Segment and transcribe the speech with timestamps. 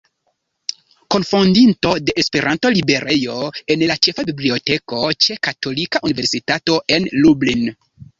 [1.15, 3.35] Kunfondinto de Esperanto Librejo
[3.73, 7.63] en la Ĉefa Biblioteko ĉe Katolika Universitato en Lublin.